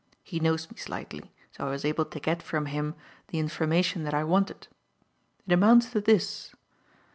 [0.23, 2.95] He knows me slightly so I was able to get from him
[3.27, 4.67] the information that I wanted.
[5.45, 6.55] It amounts to this.